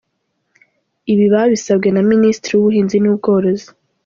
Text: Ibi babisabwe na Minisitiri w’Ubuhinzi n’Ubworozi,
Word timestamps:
Ibi 1.13 1.25
babisabwe 1.33 1.87
na 1.91 2.01
Minisitiri 2.11 2.53
w’Ubuhinzi 2.55 2.97
n’Ubworozi, 2.99 3.69